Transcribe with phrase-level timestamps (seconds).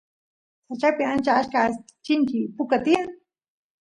[0.67, 1.61] sachapi ancha achka
[2.05, 3.07] chinchi puka tiyan